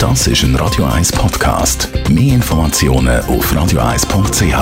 [0.00, 1.90] Das ist ein Radio 1 Podcast.
[2.08, 4.56] Mehr Informationen auf radio1.ch.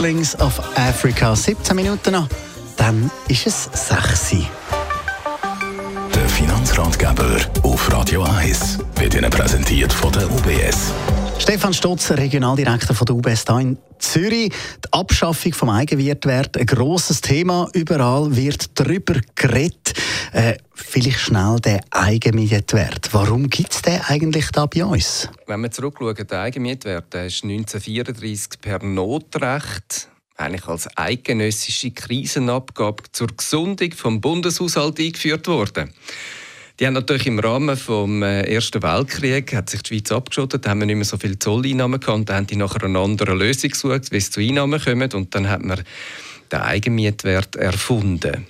[0.00, 2.28] Links of Africa, 17 Minuten noch.
[2.78, 4.36] Dann ist es 6
[6.14, 10.94] Der Finanzratgeber auf Radio 1 wird Ihnen präsentiert von der UBS.
[11.38, 14.50] Stefan Stotz, Regionaldirektor von der UBS hier in Zürich.
[14.50, 17.68] Die Abschaffung vom Eigenwertwert, ein grosses Thema.
[17.74, 19.92] Überall wird darüber geredet.
[20.36, 23.08] Äh, vielleicht schnell der Eigenmietwert.
[23.12, 25.30] Warum gibt es den eigentlich da bei uns?
[25.46, 33.28] Wenn wir zurückschauen, der Eigenmietwert der ist 1934 per Notrecht eigentlich als eidgenössische Krisenabgabe zur
[33.28, 35.94] Gesundung vom Bundeshaushalt eingeführt worden.
[36.78, 40.80] Die haben natürlich im Rahmen des äh, Ersten Weltkriegs hat sich die Schweiz abgeschottet, haben
[40.80, 44.12] wir nicht mehr so viele Zolleinnahmen gehabt dann haben die nachher eine andere Lösung gesucht,
[44.12, 45.82] wie es zu Einnahmen kommt und dann hat man
[46.52, 48.46] den Eigenmietwert erfunden.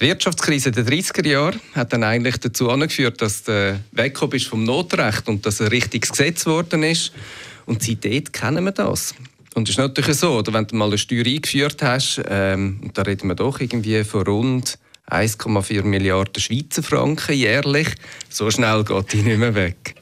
[0.00, 4.64] Die Wirtschaftskrise der 30er Jahre hat dann eigentlich dazu angeführt, dass der weggekommen ist vom
[4.64, 7.12] Notrecht und dass ein richtiges Gesetz geworden ist.
[7.64, 9.14] Und seitdem kennen wir das.
[9.54, 12.98] Und es ist natürlich so, oder wenn du mal eine Steuer eingeführt hast, ähm, und
[12.98, 17.94] da reden wir doch irgendwie von rund 1,4 Milliarden Schweizer Franken jährlich.
[18.28, 19.94] So schnell geht die nicht mehr weg.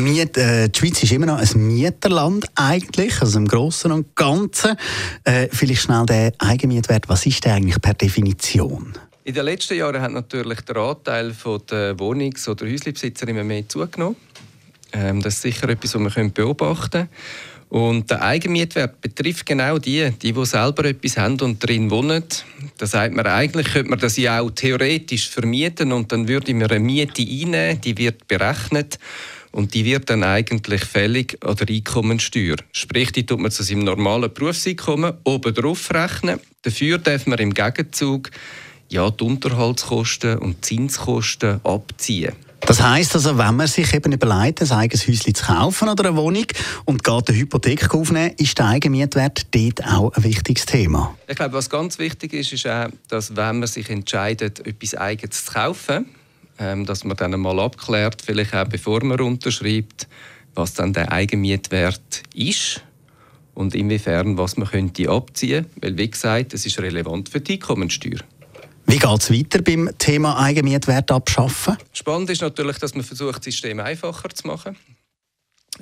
[0.00, 4.76] Miet, äh, die Schweiz ist immer noch ein Mieterland eigentlich, also im Großen und Ganzen.
[5.24, 8.94] Äh, vielleicht schnell der Eigenmietwert, was ist der eigentlich per Definition?
[9.24, 11.34] In den letzten Jahren hat natürlich der Anteil
[11.70, 14.16] der Wohnungs- oder Häuslebesitzer immer mehr zugenommen.
[14.92, 17.08] Ähm, das ist sicher etwas, was wir beobachten können.
[17.70, 22.24] Und der Eigenmietwert betrifft genau die, die, die selber etwas haben und drin wohnen.
[22.78, 26.68] Da sagt man, eigentlich könnte man das ja auch theoretisch vermieten und dann würde man
[26.68, 28.98] eine Miete einnehmen, die wird berechnet
[29.52, 32.56] und die wird dann eigentlich fällig an der Einkommensteuer.
[32.72, 36.40] Sprich, die tut man zu seinem normalen Berufseinkommen oben drauf rechnen.
[36.62, 38.30] Dafür darf man im Gegenzug
[38.88, 42.32] ja, die Unterhaltskosten und Zinskosten abziehen.
[42.66, 46.16] Das heisst also, wenn man sich eben überlegt, ein eigenes Häuschen zu kaufen oder eine
[46.16, 46.44] Wohnung
[46.84, 51.16] und geht eine Hypothek aufnehmen, ist der Eigenmietwert dort auch ein wichtiges Thema.
[51.26, 55.44] Ich glaube, was ganz wichtig ist, ist auch, dass wenn man sich entscheidet, etwas Eigenes
[55.44, 56.06] zu kaufen,
[56.60, 60.06] dass man dann einmal abklärt, vielleicht auch bevor man unterschreibt,
[60.54, 62.82] was dann der Eigenmietwert ist
[63.54, 68.20] und inwiefern was man könnte abziehen, weil wie gesagt, es ist relevant für die Einkommensteuer.
[68.86, 71.76] Wie geht es weiter beim Thema Eigenmietwert abschaffen?
[71.92, 74.76] Spannend ist natürlich, dass man versucht, das System einfacher zu machen.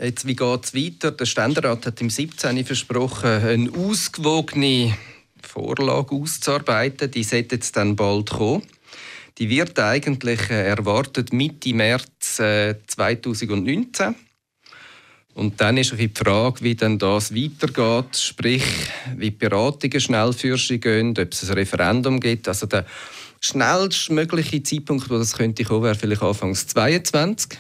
[0.01, 1.11] Jetzt, wie geht es weiter?
[1.11, 2.65] Der Ständerat hat im 17.
[2.65, 4.97] versprochen, eine ausgewogene
[5.43, 7.11] Vorlage auszuarbeiten.
[7.11, 8.63] Die sollte jetzt dann bald kommen.
[9.39, 14.15] Die wird eigentlich äh, erwartet Mitte März äh, 2019.
[15.35, 18.65] Und dann ist die Frage, wie dann das weitergeht, sprich,
[19.17, 22.49] wie die Beratungen schnell für sie gehen, ob es ein Referendum gibt.
[22.49, 22.85] Also der
[23.41, 27.57] schnellstmögliche Zeitpunkt, wo das könnte kommen, wäre vielleicht Anfangs 22.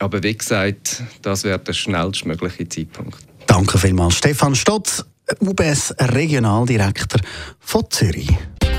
[0.00, 3.18] Aber wie gesagt, das wäre der schnellstmögliche Zeitpunkt.
[3.46, 5.04] Danke vielmals, Stefan Stotz,
[5.38, 7.20] UBS Regionaldirektor
[7.60, 8.28] von Zürich.